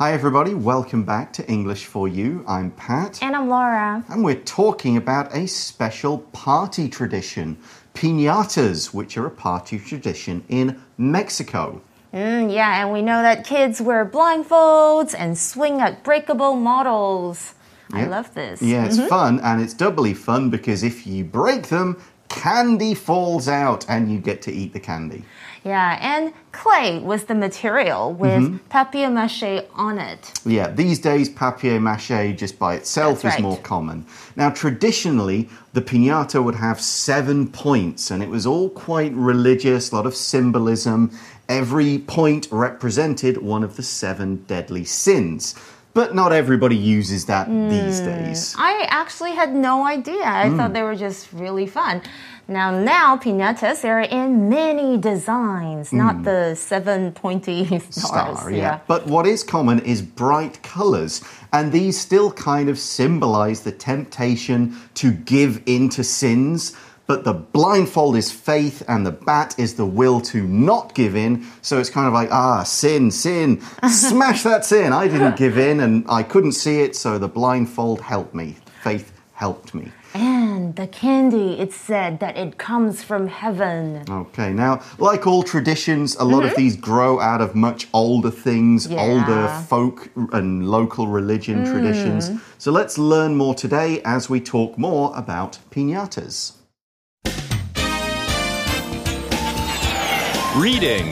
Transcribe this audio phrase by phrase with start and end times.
[0.00, 0.54] Hi, everybody.
[0.54, 2.44] Welcome back to English for You.
[2.46, 3.20] I'm Pat.
[3.20, 4.04] And I'm Laura.
[4.08, 7.58] And we're talking about a special party tradition
[7.94, 11.82] pinatas, which are a party tradition in Mexico.
[12.14, 17.54] Mm, yeah, and we know that kids wear blindfolds and swing at breakable models.
[17.92, 18.62] I love this.
[18.62, 23.84] Yeah, it's fun, and it's doubly fun because if you break them, candy falls out
[23.88, 25.24] and you get to eat the candy.
[25.68, 28.56] Yeah, and clay was the material with mm-hmm.
[28.70, 30.32] papier mache on it.
[30.46, 33.42] Yeah, these days papier mache just by itself That's is right.
[33.42, 34.06] more common.
[34.34, 39.96] Now, traditionally, the pinata would have seven points, and it was all quite religious, a
[39.96, 41.10] lot of symbolism.
[41.50, 45.54] Every point represented one of the seven deadly sins.
[45.94, 48.04] But not everybody uses that these mm.
[48.04, 48.54] days.
[48.56, 50.22] I actually had no idea.
[50.22, 50.56] I hmm.
[50.56, 52.02] thought they were just really fun.
[52.50, 56.22] Now, now pinatas they're in many designs, not hmm.
[56.22, 58.38] the seven pointy stars.
[58.38, 58.80] star, yeah.
[58.86, 64.76] But what is common is bright colors, and these still kind of symbolize the temptation
[64.94, 66.74] to give in to sins.
[67.08, 71.46] But the blindfold is faith, and the bat is the will to not give in.
[71.62, 74.92] So it's kind of like, ah, sin, sin, smash that sin.
[74.92, 78.56] I didn't give in, and I couldn't see it, so the blindfold helped me.
[78.82, 79.90] Faith helped me.
[80.12, 84.04] And the candy, it said that it comes from heaven.
[84.10, 88.86] Okay, now, like all traditions, a lot of these grow out of much older things,
[88.86, 89.00] Yeah.
[89.00, 92.30] older folk and local religion traditions.
[92.58, 96.52] So let's learn more today as we talk more about pinatas.
[100.58, 101.10] Reading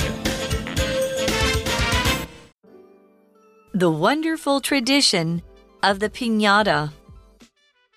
[3.75, 5.41] The wonderful tradition
[5.84, 6.91] of the piñata.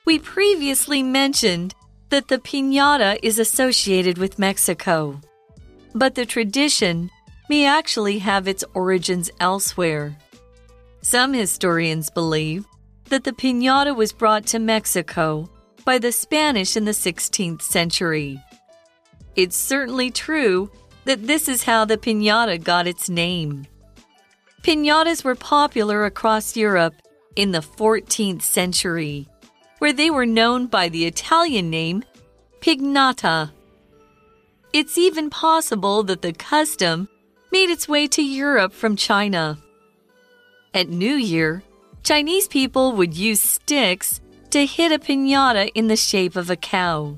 [0.06, 1.74] We previously mentioned
[2.10, 5.20] that the piñata is associated with Mexico,
[5.96, 7.10] but the tradition
[7.50, 10.16] may actually have its origins elsewhere.
[11.02, 12.68] Some historians believe
[13.06, 15.50] that the piñata was brought to Mexico
[15.84, 18.40] by the Spanish in the 16th century.
[19.36, 20.70] It's certainly true
[21.10, 23.66] that this is how the piñata got its name.
[24.62, 26.94] Pinatas were popular across Europe
[27.36, 29.28] in the 14th century,
[29.80, 32.04] where they were known by the Italian name
[32.62, 33.50] pignata.
[34.72, 37.10] It's even possible that the custom
[37.52, 39.58] made its way to Europe from China.
[40.76, 41.64] At New Year,
[42.04, 44.22] Chinese people would use sticks
[44.52, 47.18] to hit a pinata in the shape of a cow.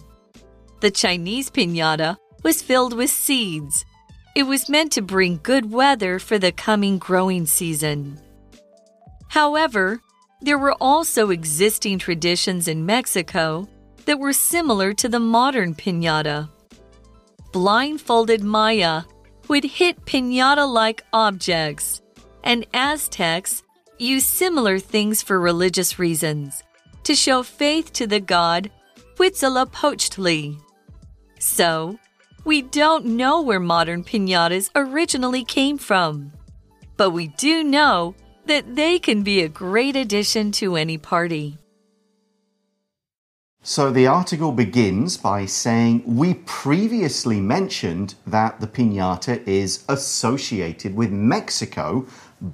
[0.79, 3.85] The Chinese pinata was filled with seeds.
[4.35, 8.19] It was meant to bring good weather for the coming growing season.
[9.27, 10.01] However,
[10.41, 13.67] there were also existing traditions in Mexico
[14.05, 16.49] that were similar to the modern pinata.
[17.51, 19.03] Blindfolded Maya
[19.47, 22.01] would hit pinata like objects,
[22.43, 23.63] and Aztecs
[23.99, 26.63] used similar things for religious reasons
[27.03, 28.71] to show faith to the god
[29.17, 30.59] Huitzilopochtli.
[31.39, 31.99] So,
[32.43, 36.31] we don't know where modern pinatas originally came from,
[36.97, 38.15] but we do know
[38.45, 41.57] that they can be a great addition to any party.
[43.63, 51.11] So the article begins by saying, We previously mentioned that the pinata is associated with
[51.11, 52.07] Mexico,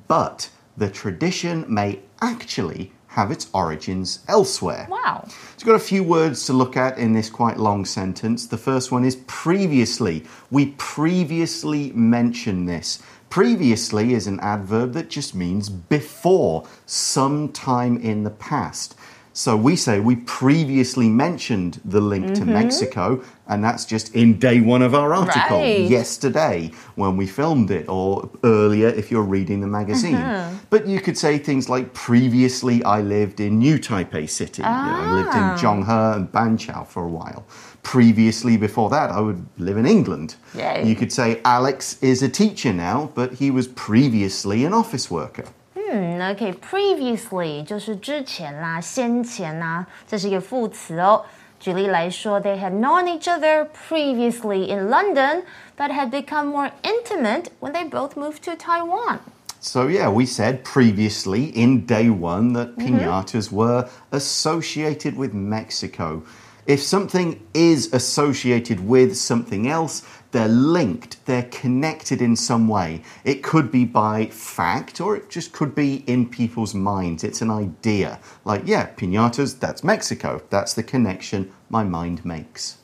[0.10, 4.86] but the tradition may actually have its origins elsewhere.
[4.92, 5.28] Wow.
[5.58, 8.46] So got a few words to look at in this quite long sentence.
[8.46, 10.24] The first one is previously.
[10.52, 13.02] We previously mentioned this.
[13.32, 18.96] Previously is an adverb that just means before, sometime in the past.
[19.38, 22.54] So we say we previously mentioned the link to mm-hmm.
[22.54, 25.82] Mexico, and that's just in day one of our article, Right.
[25.82, 30.16] yesterday when we filmed it, or earlier if you're reading the magazine.
[30.16, 30.58] Uh-huh.
[30.72, 34.64] But you could say things like previously I lived in New Taipei City.
[34.64, 35.58] You know, I lived in ah.
[35.62, 37.46] Zhonghe and Banqiao for a while.
[37.84, 40.36] Previously, before that, I would live in England.
[40.56, 40.84] Yay.
[40.84, 45.46] You could say Alex is a teacher now, but he was previously an office worker.
[45.87, 51.25] 嗯，OK，previously、就是之前啦、先前啦，这是一个副词哦。
[51.59, 55.45] 举例来说，They had known each other previously in London,
[55.77, 59.21] but had become more intimate when they both moved to Taiwan.
[59.61, 66.23] So, yeah, we said previously in day one that pinatas were associated with Mexico.
[66.67, 70.03] If something is associated with something else,
[70.37, 73.03] they're linked, they're connected in some way.
[73.25, 77.23] It could be by fact or it just could be in people's minds.
[77.23, 78.19] It's an idea.
[78.45, 80.43] Like, yeah, pinatas, that's Mexico.
[80.51, 82.77] That's the connection my mind makes.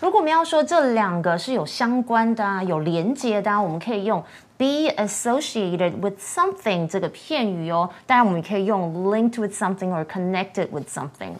[0.00, 4.22] 如果我们要说这两个是有相关的、啊、有连接的、啊，我们可以用
[4.58, 11.32] be associated with something 这个片语哦，当然我们可以用 linked with something or connected with something。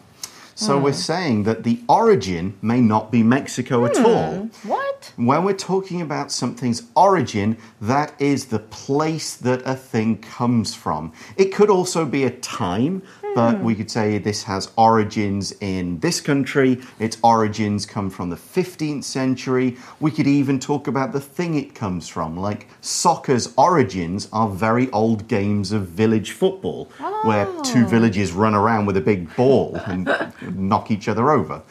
[0.54, 0.96] So we're hmm.
[0.96, 4.06] saying that the origin may not be Mexico at hmm.
[4.06, 4.34] all.
[4.62, 5.12] What?
[5.16, 11.12] When we're talking about something's origin, that is the place that a thing comes from.
[11.36, 13.02] It could also be a time,
[13.34, 13.64] but hmm.
[13.64, 19.04] we could say this has origins in this country, its origins come from the 15th
[19.04, 19.76] century.
[19.98, 24.90] We could even talk about the thing it comes from, like soccer's origins are very
[24.92, 26.84] old games of village football,
[27.24, 27.88] where two oh.
[27.88, 30.08] villages run around with a big ball and
[30.55, 31.61] knock each other over.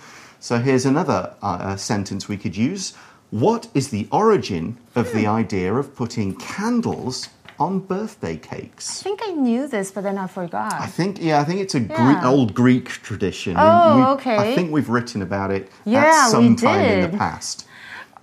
[0.40, 2.94] So here's another uh, sentence we could use.
[3.30, 7.28] What is the origin of the idea of putting candles
[7.58, 9.02] on birthday I cakes?
[9.02, 10.88] think I knew this, but then I I forgot.
[10.90, 12.30] think, yeah, I think it's a Greek, Yeah.
[12.30, 13.56] old Greek tradition.
[13.58, 14.54] Oh, I okay.
[14.54, 17.18] think we've written about it Yeah, at some we time in the did.
[17.18, 17.64] past.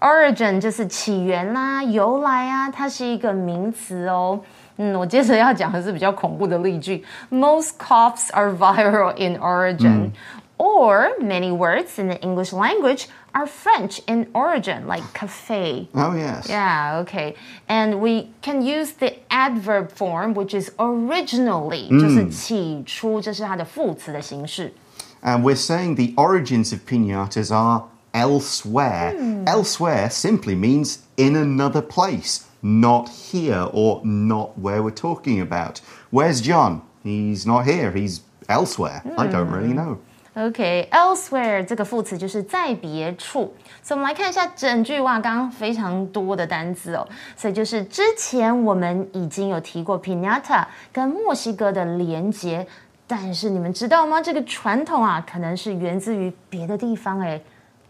[0.01, 4.41] Origin 就是起源啦、由来啊，它是一个名词哦。
[4.79, 7.03] 嗯，我接着要讲的是比较恐怖的例句。
[7.29, 10.11] Most coughs are viral in origin,
[10.57, 15.87] or many words in the English language are French in origin, like cafe.
[15.93, 16.49] Oh, yes.
[16.49, 17.35] Yeah, okay.
[17.67, 24.73] And we can use the adverb form, which is originally，、就是起初，这是它的副词的形式。
[25.21, 27.83] And we're saying the origins of pinatas are
[28.13, 29.15] elsewhere.
[29.45, 35.80] Elsewhere simply means in another place, Not here or not where we're talking about.
[36.10, 36.82] Where's John?
[37.02, 39.02] He's not here, he's elsewhere.
[39.16, 39.98] I don't really know.
[40.34, 43.52] OK，elsewhere、这个副词就是在别处，
[43.82, 52.64] 所以我们来看一下整句哇，刚刚非常多的单字哦，所以就是之前我们已经有提过 pinata 跟墨西哥的连结，
[53.08, 54.22] 但是你们知道吗？
[54.22, 57.40] 这个传统啊，可能是源自于别的地方哎。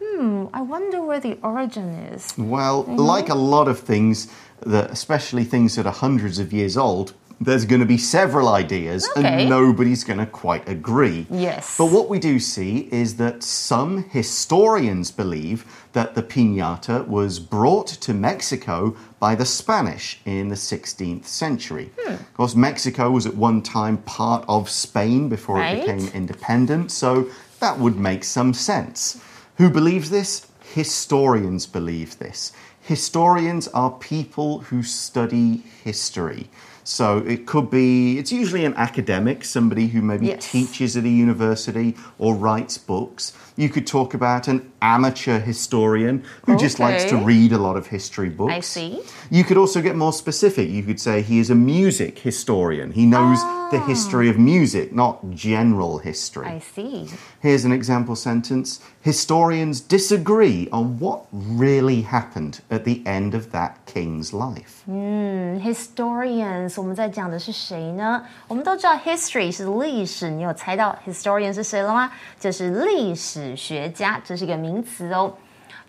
[0.02, 2.32] Hmm, I wonder where the origin is.
[2.38, 4.28] Well, like a lot of things,
[4.64, 9.08] that, especially things that are hundreds of years old, there's going to be several ideas
[9.16, 9.26] Okay.
[9.42, 11.26] and nobody's going to quite agree.
[11.30, 11.76] Yes.
[11.78, 15.64] But what we do see is that some historians believe
[15.94, 21.90] that the piñata was brought to Mexico by the Spanish in the 16th century.
[22.06, 25.78] Of course, Mexico was at one time part of Spain before Right.
[25.78, 27.26] it became independent, so
[27.60, 29.18] that would make some sense.
[29.60, 30.46] Who believes this?
[30.72, 32.52] Historians believe this.
[32.80, 36.48] Historians are people who study history.
[36.84, 40.50] So it could be, it's usually an academic, somebody who maybe Yes.
[40.50, 43.32] teaches at a university or writes books.
[43.56, 47.88] You could talk about an amateur historian who just likes to read a lot of
[47.88, 48.52] history books.
[48.52, 49.02] I see.
[49.30, 50.70] You could also get more specific.
[50.70, 52.92] You could say he is a music historian.
[52.92, 53.38] He knows
[53.70, 53.86] the ah.
[53.86, 56.46] history of music, not general history.
[56.46, 57.08] I see.
[57.40, 63.86] Here's an example sentence Historians disagree on what really happened at the end of that
[63.86, 64.82] king's life.
[64.84, 68.22] Hmm, historians，我们在讲的是谁呢？
[68.46, 72.12] 我们都知道 history 是历史，你有猜到 historian 是谁了吗？
[72.38, 75.32] 就是历史学家，这是一个名词哦。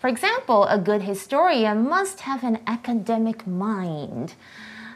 [0.01, 4.29] For example, a good historian must have an academic mind.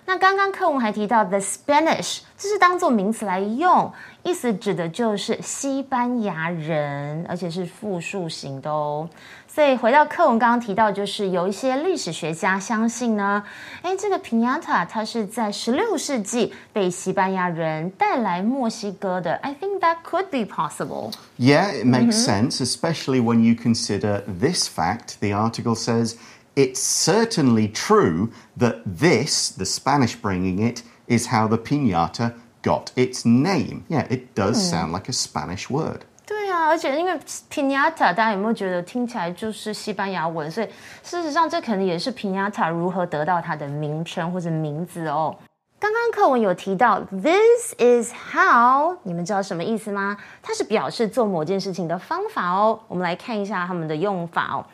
[0.08, 3.92] 那刚刚课文还提到 the Spanish，这是当做名词来用，
[4.24, 9.10] 意思指的就是西班牙人，而且是复数型的哦。
[9.48, 13.42] 所以回到课文刚刚提到，就是有一些历史学家相信呢，
[13.82, 19.36] 哎，这个 piñata 它是在十六世纪被西班牙人带来墨西哥的。
[19.38, 21.14] I think that could be possible.
[21.38, 25.20] Yeah, it makes sense, especially when you consider this fact.
[25.22, 26.16] The article says
[26.55, 33.25] it's certainly true that this, the Spanish bringing it, is how the piñata got its
[33.25, 33.85] name.
[33.89, 36.03] Yeah, it does sound like a Spanish word.
[36.27, 37.19] 对啊，而且因为
[37.51, 40.51] piñata，大家有没有觉得听起来就是西班牙文？
[40.51, 40.69] 所以
[41.03, 45.37] 事实上，这可能也是 piñata 如何得到它的名称或者名字哦。
[45.81, 50.17] 刚刚课文有提到 this is how，你们知道什么意思吗？
[50.43, 52.79] 它是表示做某件事情的方法哦。
[52.87, 54.65] 我们来看一下它们的用法哦。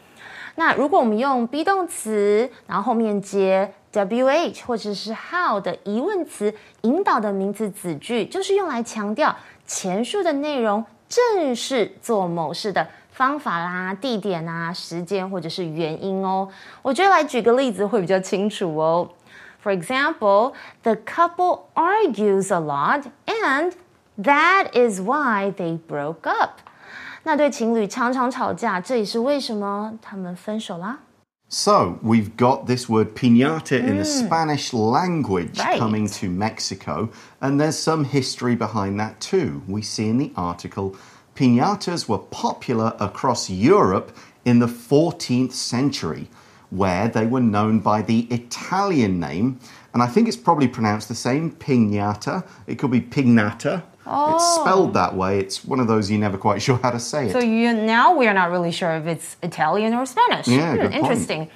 [0.56, 16.48] 那如果我们用 be 动词，然后后面接 wh 或者是 how 的疑问词引导的名词子句，就是用来强调前述的内容正是做某事的方法啦、地点啊、时间或者是原因哦。
[16.82, 19.10] 我觉得来举个例子会比较清楚哦。
[19.64, 23.74] For example, the couple argues a lot, and
[24.18, 26.62] that is why they broke up.
[27.25, 30.99] 那对情侣常常吵架，这也是为什么他们分手啦。
[31.49, 35.79] So, we've got this word piñata in the Spanish language Right.
[35.79, 37.09] coming to Mexico,
[37.41, 39.63] and there's some history behind that too.
[39.69, 40.95] We see in the article
[41.37, 44.11] piñatas were popular across Europe
[44.45, 46.29] in the 14th century.
[46.69, 49.57] where they were known by the Italian name,
[49.95, 52.43] and I think it's probably pronounced the same, pignata.
[52.67, 53.83] It could be pignata.
[54.07, 55.41] It's spelled that way.
[55.41, 57.33] It's one of those you're never quite sure how to say it.
[57.33, 60.47] So you now we're not really sure if it's Italian or Spanish.
[60.47, 60.95] Yeah, Hmm, good point.
[60.95, 61.49] interesting.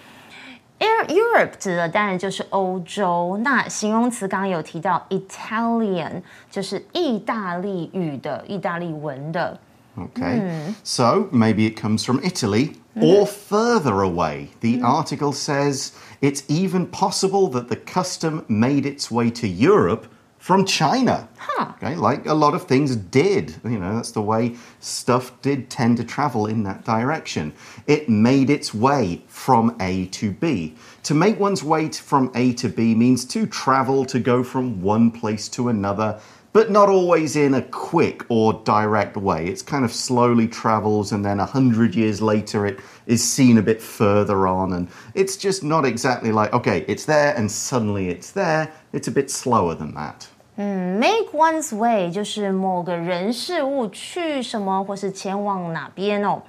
[0.81, 9.61] Air Europe 指的当然就是欧洲，那形容词刚刚有提到 Italian，就是意大利语的、意大利文的。
[9.97, 10.73] Okay.
[10.83, 14.49] So maybe it comes from Italy or further away.
[14.61, 15.91] The article says
[16.23, 20.07] it's even possible that the custom made its way to Europe
[20.46, 21.28] from China.
[21.60, 23.56] Okay, like a lot of things did.
[23.64, 27.52] You know, that's the way stuff did tend to travel in that direction.
[27.88, 30.76] It made its way from A to B.
[31.02, 35.10] To make one's way from A to B means to travel, to go from one
[35.10, 36.22] place to another
[36.54, 39.46] but not always in a quick or direct way.
[39.46, 43.62] It's kind of slowly travels, and then a hundred years later, it is seen a
[43.62, 48.32] bit further on, and it's just not exactly like, okay, it's there, and suddenly it's
[48.32, 48.72] there.
[48.94, 50.30] It's a bit slower than that.
[50.58, 56.42] 嗯 Make one's way 就是某个人事物去什么，或是前往哪边哦。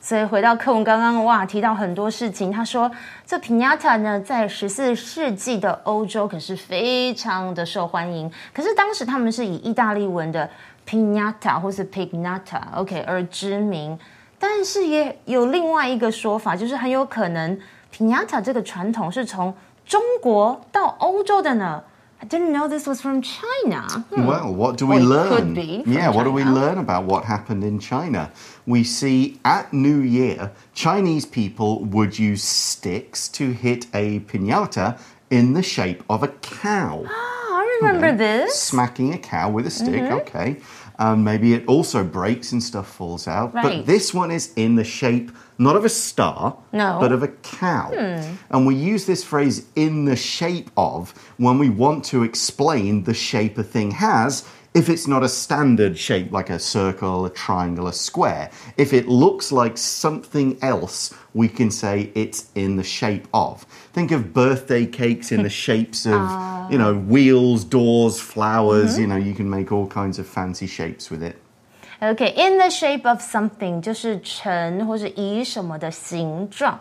[0.00, 2.52] 所以回到课文刚刚哇，提到很多事情。
[2.52, 2.88] 他说，
[3.26, 8.30] 这 piñata 呢，在十四世纪的欧洲可是非常的受欢迎。
[8.54, 10.48] 可是当时他们是以意大利文的
[10.88, 13.98] piñata 或是 pignata，OK、而知名。
[14.38, 17.58] 但是也有另外一个说法，就是很有可能
[17.92, 19.52] piñata 这个传统是从
[19.84, 21.82] 中国到欧洲的呢。
[22.20, 23.82] I didn't know this was from China.
[24.12, 24.26] Hmm.
[24.26, 25.36] Well, what do we Or learn?
[25.36, 28.32] could be from yeah, what do we learn about what happened in China?
[28.66, 34.98] We see at New Year, Chinese people would use sticks to hit a piñata
[35.30, 37.04] in the shape of a cow.
[37.06, 38.54] Oh, I remember this.
[38.60, 40.56] Smacking a cow with a stick, okay.
[41.00, 43.54] Um, maybe it also breaks and stuff falls out.
[43.54, 43.62] Right.
[43.62, 46.98] But this one is in the shape not of a star, No.
[47.00, 47.90] but of a cow.
[48.50, 53.14] And we use this phrase in the shape of when we want to explain the
[53.14, 57.87] shape a thing has If it's not a standard shape like a circle, a triangle,
[57.87, 63.27] a square, if it looks like something else, we can say it's in the shape
[63.35, 63.65] of.
[63.93, 68.97] Think of birthday cakes in the shapes of, you know, wheels, doors, flowers.
[68.97, 71.37] You know, you can make all kinds of fancy shapes with it.
[72.01, 76.79] Okay, in the shape of something 就是成或是以什么的形状。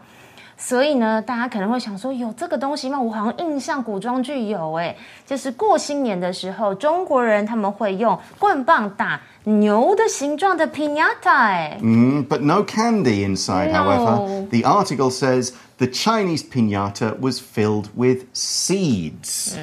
[0.60, 3.00] 所以呢，大家可能会想说，有这个东西吗？
[3.00, 4.96] 我好像印象古装剧有哎，
[5.26, 11.78] 就是过新年的时候，中国人他们会用棍棒打牛的形状的 piñata 哎。
[11.80, 13.72] Mm, but no candy inside.
[13.72, 19.57] However, the article says the Chinese piñata was filled with seeds.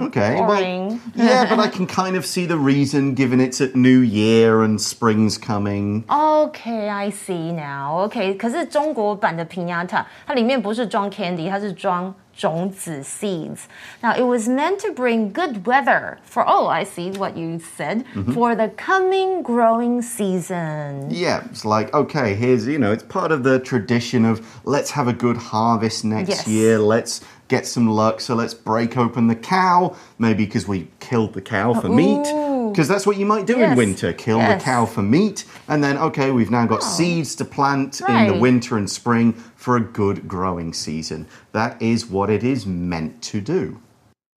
[0.00, 0.88] okay, boring.
[0.88, 4.62] well, yeah, but I can kind of see the reason given it's at New Year
[4.62, 6.04] and spring's coming.
[6.08, 8.04] Okay, I see now.
[8.04, 13.67] OK，可是中国版的 piñata 它里面不是装 candy，它是装 种子 seeds.
[14.01, 18.05] Now it was meant to bring good weather for oh, I see what you said
[18.13, 18.33] mm-hmm.
[18.33, 21.09] for the coming growing season.
[21.09, 25.07] Yeah, it's like, okay, here's, you know, it's part of the tradition of let's have
[25.07, 26.47] a good harvest next Yes.
[26.47, 31.33] year, let's get some luck, so let's break open the cow, maybe because we killed
[31.33, 32.25] the cow for meat.
[32.71, 32.73] Ooh.
[32.73, 34.61] Because that's what you might do in winter kill Yes.
[34.61, 36.85] the cow for meat, and then, okay, we've now got oh.
[36.85, 41.27] seeds to plant in the winter and spring for a good growing season.
[41.51, 43.79] That is what it is meant to do.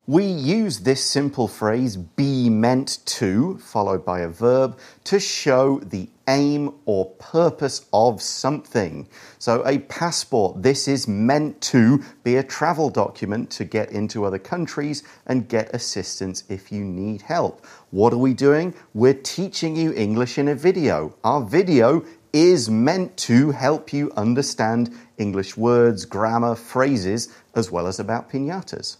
[0.07, 6.11] We use this simple phrase, be meant to, followed by a verb, to show the
[6.29, 9.09] aim or purpose of something.
[9.39, 14.39] So, a passport, this is meant to be a travel document to get into other
[14.39, 17.65] countries and get assistance if you need help.
[17.91, 18.75] What are we doing?
[18.93, 21.15] We're teaching you English in a video.
[21.25, 27.99] Our video is meant to help you understand English words, grammar, phrases, as well as
[27.99, 28.99] about pinatas.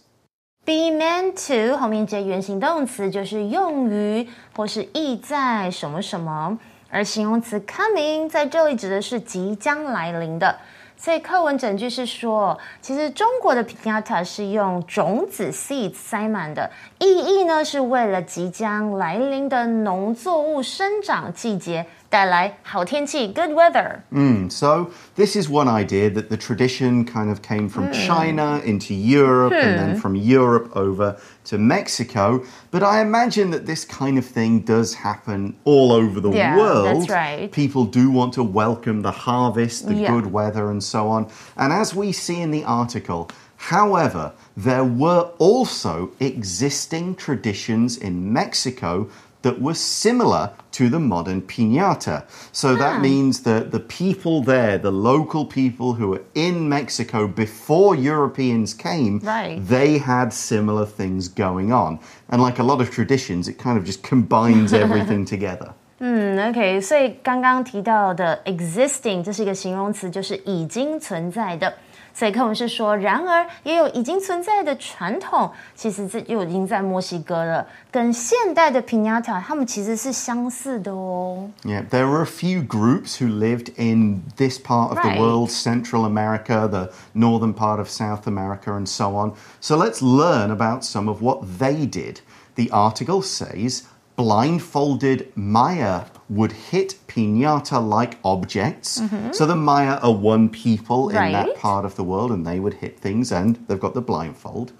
[0.65, 6.57] Be meant to 后面接原形动词，就是用于或是意在什么什么，
[6.89, 10.57] 而形容词 coming 在这里指的是即将来临的。
[10.96, 24.00] 所以课文整句是说，其实中国的 piñata 是用种子 seeds 塞满的，意义呢是为了即将来临的农作物生长季节带来好天气 good weather。
[24.12, 28.92] Mm, so this is one idea that the tradition kind of came from China into
[28.92, 32.42] Europe and then from Europe over to Mexico.
[32.70, 36.84] But I imagine that this kind of thing does happen all over the Yeah, world.
[36.84, 37.50] that's right.
[37.50, 40.12] People do want to welcome the harvest, the Yeah.
[40.12, 41.29] good weather, and so on.
[41.57, 49.09] And as we see in the article, however, there were also existing traditions in Mexico
[49.45, 52.25] that were similar to the modern piñata.
[52.51, 52.99] So that ah.
[52.99, 59.19] means that the people there, the local people who were in Mexico before Europeans came,
[59.19, 59.59] Right.
[59.61, 61.99] they had similar things going on.
[62.29, 65.75] And like a lot of traditions, it kind of just combines everything together.
[65.98, 71.72] 嗯，OK，所以刚刚提到的 existing 这是一个形容词，就是已经存在的。
[72.12, 81.48] 所以课文是说，然而也有已经存在的传统，其实这就已经在墨西哥了，跟现代的 piñata 它们其实是相似的哦。
[81.62, 85.14] Yeah, there were a few groups who lived in this part of Right.
[85.14, 89.34] the world, Central America, the northern part of South America, and so on.
[89.60, 92.22] So let's learn about some of what they did.
[92.56, 93.84] The article says
[94.15, 99.01] blindfolded Maya would hit pinata like objects.
[99.01, 99.31] Mm-hmm.
[99.31, 102.75] So the Maya are one people in that part of the world, and they would
[102.75, 104.71] hit things, and they've got the blindfold.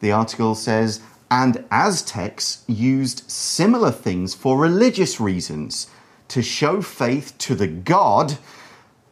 [0.00, 5.86] The article says, and Aztecs used similar things for religious reasons
[6.28, 8.36] to show faith to the god.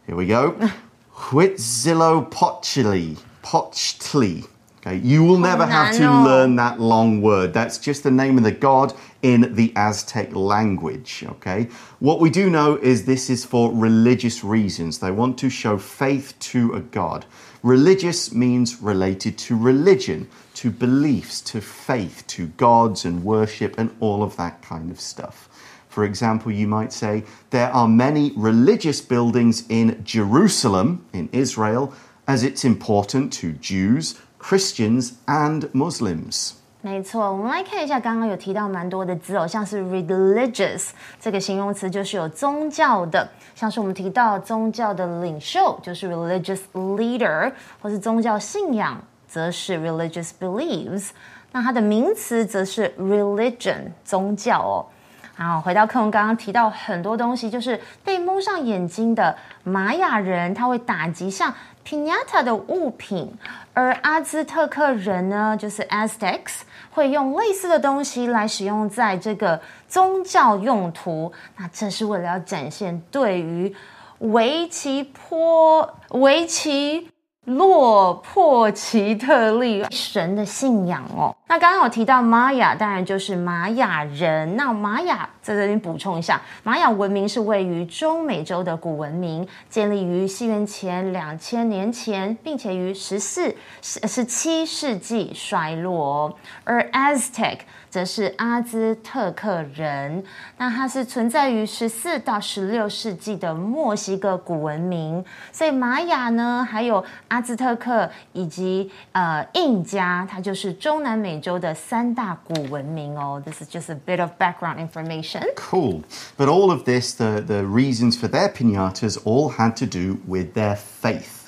[0.06, 0.70] Here we go.
[1.14, 3.16] Huitzilopochtli.
[3.42, 4.46] Pochtli.
[4.86, 7.52] Okay, you will never oh, have to learn that long word.
[7.52, 11.22] That's just the name of the god in the Aztec language.
[11.28, 11.68] Okay,
[11.98, 14.98] what we do know is this is for religious reasons.
[14.98, 17.26] They want to show faith to a god.
[17.62, 24.22] Religious means related to religion, to beliefs, to faith, to gods and worship, and all
[24.22, 25.50] of that kind of stuff.
[25.90, 31.92] For example, you might say, There are many religious buildings in Jerusalem, in Israel,
[32.26, 36.52] as it's important to Jews, Christians, and Muslims.
[36.82, 40.88] 没错，我们来看一下，刚刚有提到蛮多的字哦，像是 religious
[41.20, 51.10] 这个形容词就是有宗教的，像是我们提到宗教的领袖就是 religious leader，或是宗教信仰则是 religious beliefs，
[51.52, 54.86] 那它的名词则是 religion 宗教哦。
[55.34, 63.32] 好，回到课文刚刚提到很多东西，就是被蒙上眼睛的玛雅人，他会打击像 Pinata 的物品，
[63.74, 66.60] 而阿兹特克人呢，就是 Aztecs，
[66.90, 71.32] 会用类似的东西来使用在这个宗教用途。
[71.56, 73.74] 那这是为了要展现对于
[74.18, 77.08] 维奇坡维奇
[77.44, 81.34] 洛破奇特利神的信仰哦。
[81.50, 84.54] 那刚刚我提到玛雅，当然就是玛雅人。
[84.54, 96.38] 那玛雅在这里补充一下，玛雅文明是位于中美洲的古文明，建立于西元前两千年前，并且于十四、十十七世纪衰落。
[96.62, 97.58] 而 Aztec
[97.88, 100.22] 则是阿兹特克人，
[100.56, 113.41] 那它是存在于十四到十六世纪的墨西哥古文明，所以玛雅呢，还有阿兹特克以及呃印加，它就是中南美洲的三大古文明哦。
[113.45, 115.43] This is just a bit of background information.
[115.55, 116.03] Cool.
[116.37, 120.53] But all of this, the, the reasons for their pinatas, all had to do with
[120.53, 121.38] their faith.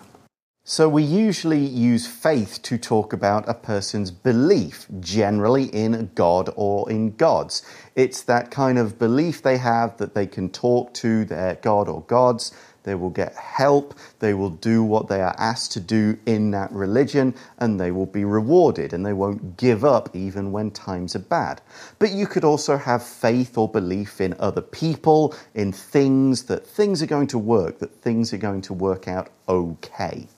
[0.65, 6.89] So we usually use faith to talk about a person's belief, generally in God or
[6.89, 7.65] in gods.
[7.97, 12.03] It's that kind of belief they have that they can talk to their God or
[12.03, 12.53] gods.
[12.85, 13.95] They will get help.
[14.21, 18.07] They will do what they are asked to do in that religion, and they will
[18.07, 21.61] be rewarded, and they won't give up even when times are bad.
[21.99, 27.03] But you could also have faith or belief in other people, in things, that things
[27.03, 30.29] are going to work, that things are going to work out okay.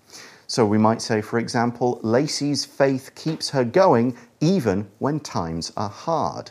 [0.54, 5.89] So we might say, for example, Lacey's faith keeps her going even when times are
[5.89, 6.48] hard.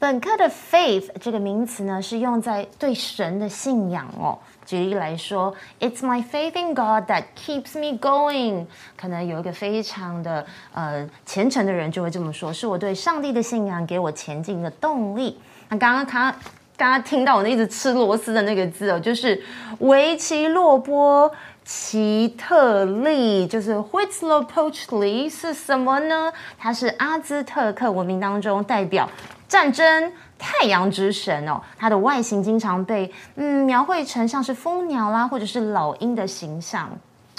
[0.00, 4.38] 本课的 faith 这个名词呢，是用在对神的信仰哦。
[4.64, 8.64] 举例来说，It's my faith in God that keeps me going。
[8.96, 15.38] 可能有一个非常的呃虔诚的人就会这么说，是我对上帝的信仰给我前进的动力。
[15.68, 16.34] 那刚刚他
[16.77, 19.41] 刚刚听到我那一直吃螺丝的那个字哦，就是
[19.79, 21.31] 维奇洛波
[21.63, 26.31] 奇特利，就是 Huitzilopochtli 是什么呢？
[26.57, 29.09] 它是阿兹特克文明当中代表
[29.47, 31.61] 战争太阳之神哦。
[31.77, 36.89] 它的外形经常被嗯描绘成像是蜂鸟啦，或者是老鹰的形象。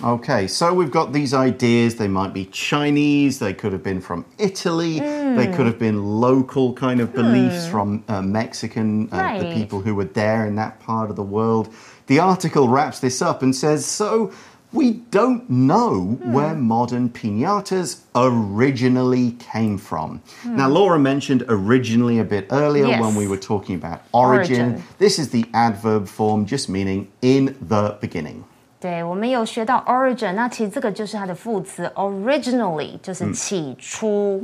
[0.02, 1.96] Okay, so we've got these ideas.
[1.96, 6.74] They might be Chinese, they could have been from Italy, they could have been local
[6.74, 11.08] kind of beliefs from uh, Mexican, uh, the people who were there in that part
[11.08, 11.72] of the world.
[12.08, 14.32] The article wraps this up and says so
[14.72, 20.22] we don't know where modern pinatas originally came from.
[20.44, 23.00] Now, Laura mentioned originally a bit earlier Yes.
[23.00, 24.60] when we were talking about origin.
[24.72, 24.84] Origin.
[24.98, 28.44] This is the adverb form, just meaning in the beginning.
[28.79, 34.43] 对，我们有学到 origin，那其实这个就是它的副词 originally，就是起初。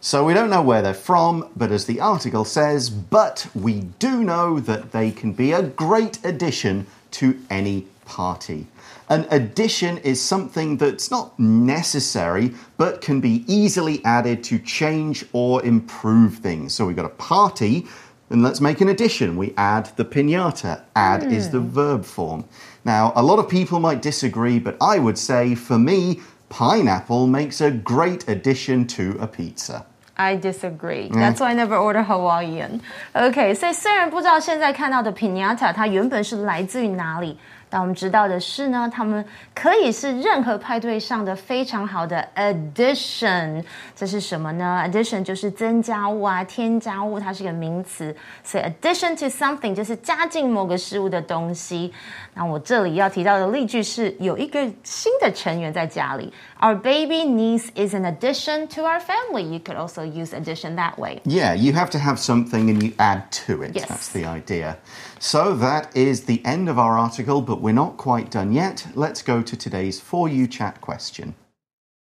[0.00, 4.22] So we don't know where they're from, but as the article says, but we do
[4.22, 8.66] know that they can be a great addition to any party.
[9.08, 15.64] An addition is something that's not necessary, but can be easily added to change or
[15.64, 16.74] improve things.
[16.74, 17.86] So we've got a party,
[18.30, 19.36] and let's make an addition.
[19.38, 20.82] We add the pinata.
[20.94, 22.44] Add is the verb form.
[22.84, 27.60] Now, a lot of people might disagree, but I would say for me, pineapple makes
[27.60, 29.84] a great addition to a pizza.
[30.20, 31.08] I disagree.
[31.12, 32.80] That's why I never order Hawaiian.
[33.12, 37.38] OK，所以虽然不知道现在看到的 pinata 它原本是来自于哪里，
[37.72, 39.22] 但我们知道的是呢，它们
[39.54, 43.62] 可以是任何派对上的非常好的 addition。
[43.94, 44.82] 这是什么呢？
[44.86, 48.16] addition 就是增加物啊，添加物，它是个名词。
[48.42, 51.92] 所以 addition to something 就是加进某个事物的东西。
[52.32, 56.32] 那我这里要提到的例句是有一个新的成员在家里。
[56.60, 59.42] Our baby niece is an addition to our family.
[59.42, 61.20] You could also use addition that way.
[61.24, 63.76] Yeah, you have to have something and you add to it.
[63.76, 63.86] Yes.
[63.88, 64.76] That's the idea.
[65.23, 68.85] So that is the end of our article, but we're not quite done yet.
[68.93, 71.35] Let's go to today's For You Chat question.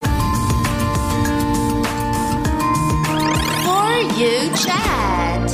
[0.00, 0.08] For
[4.16, 5.50] you chat.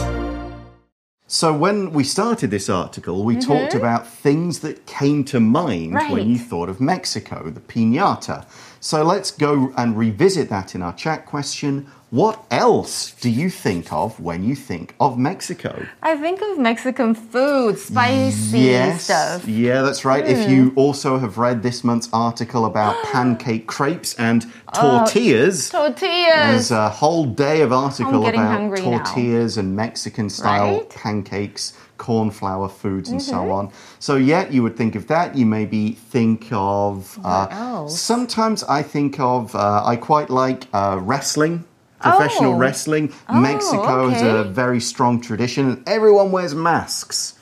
[1.27, 3.53] So, when we started this article, we mm-hmm.
[3.53, 6.13] talked about things that came to mind Right.
[6.13, 8.47] when you thought of Mexico, the pinata.
[8.79, 11.89] So, let's go and revisit that in our chat question.
[12.11, 15.87] What else do you think of when you think of Mexico?
[16.03, 19.05] I think of Mexican food, spicy yes.
[19.05, 19.49] stuff.
[19.49, 20.25] Yeah, that's right.
[20.25, 25.99] If you also have read this month's article about pancake crepes and tortillas, Tortillas.
[26.47, 28.99] there's a whole day of article about hungry now.
[29.03, 30.91] tortillas and Mexican style Right?
[30.91, 33.31] pancakes, corn flour foods, and Mm-hmm.
[33.31, 33.73] so on.
[33.99, 35.35] So, yeah, you would think of that.
[35.37, 37.19] You maybe think of.
[37.25, 39.57] Uh, sometimes I think of.
[39.57, 41.65] Uh, I quite like uh, wrestling.
[42.01, 42.59] Professional Oh.
[42.59, 43.13] wrestling.
[43.33, 45.83] Mexico has a very strong tradition.
[45.87, 47.35] Everyone wears masks.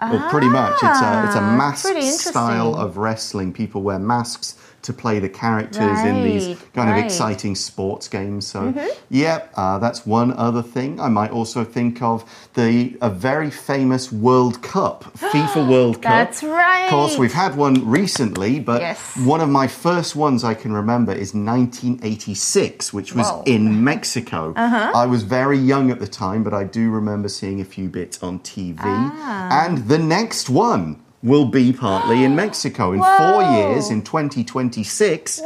[0.00, 0.74] Well, pretty much.
[0.74, 1.86] It's a, it's a Ah, mask
[2.30, 3.52] style of wrestling.
[3.52, 6.98] People wear masks to play the characters in these kind of right.
[6.98, 7.06] Mm-hmm.
[7.06, 8.46] exciting sports games.
[8.46, 8.74] So,
[9.08, 11.00] yeah, uh, that's one other thing.
[11.00, 16.12] I might also think of the a very famous World Cup, FIFA World Cup.
[16.12, 16.84] That's right.
[16.84, 19.16] Of course, we've had one recently, but Yes.
[19.18, 23.42] one of my first ones I can remember is 1986, which was Whoa.
[23.46, 24.52] in Mexico.
[24.56, 24.92] Uh-huh.
[24.94, 28.22] I was very young at the time, but I do remember seeing a few bits
[28.22, 28.78] on TV.
[28.82, 29.64] Ah.
[29.66, 32.92] And the next one will be partly in Mexico.
[32.92, 35.42] In four years, in 2026, it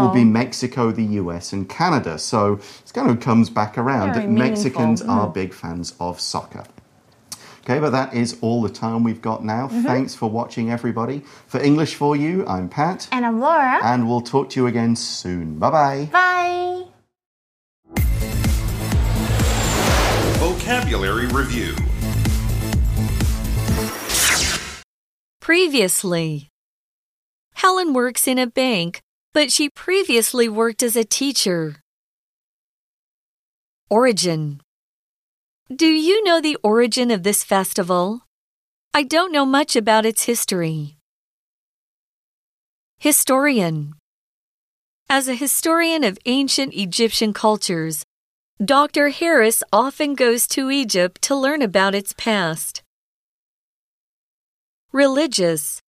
[0.00, 2.18] will be Mexico, the US, and Canada.
[2.18, 5.10] So it kind of comes back around Very that Mexicans meaningful.
[5.10, 6.64] are big fans of soccer.
[7.62, 9.66] Okay, but that is all the time we've got now.
[9.66, 9.82] Mm-hmm.
[9.82, 11.22] Thanks for watching, everybody.
[11.48, 13.80] For English for You, I'm Pat, And I'm Laura.
[13.84, 15.58] and we'll talk to you again soon.
[15.58, 16.08] Bye bye.
[16.12, 16.84] Bye.
[20.38, 21.74] Vocabulary Review
[25.46, 26.48] Previously.
[27.54, 29.00] Helen works in a bank,
[29.32, 31.76] but she previously worked as a teacher.
[33.88, 34.60] Origin.
[35.72, 38.22] Do you know the origin of this festival?
[38.92, 40.96] I don't know much about its history.
[42.98, 43.94] Historian.
[45.08, 48.02] As a historian of ancient Egyptian cultures,
[48.58, 49.10] Dr.
[49.10, 52.82] Harris often goes to Egypt to learn about its past.
[54.96, 55.82] Religious.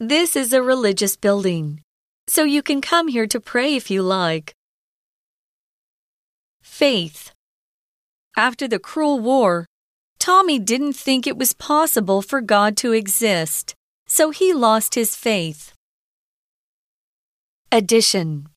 [0.00, 1.80] This is a religious building,
[2.26, 4.52] so you can come here to pray if you like.
[6.60, 7.30] Faith.
[8.36, 9.64] After the cruel war,
[10.18, 13.76] Tommy didn't think it was possible for God to exist,
[14.08, 15.72] so he lost his faith.
[17.70, 18.48] Addition.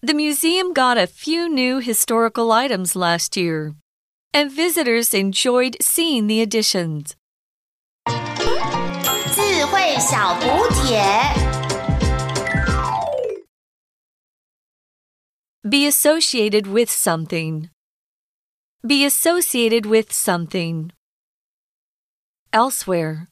[0.00, 3.74] The museum got a few new historical items last year,
[4.32, 7.14] and visitors enjoyed seeing the additions.
[9.77, 10.99] 智慧小补帖。
[15.61, 17.69] Be associated with something.
[18.81, 20.89] Be associated with something.
[22.51, 23.27] Elsewhere.